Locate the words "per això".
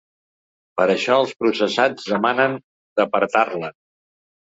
0.81-1.17